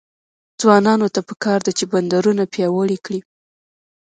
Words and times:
ځوانانو 0.61 1.07
ته 1.15 1.21
پکار 1.29 1.59
ده 1.65 1.71
چې، 1.77 1.83
بندرونه 1.91 2.43
پیاوړي 2.53 2.97
کړي. 3.05 3.21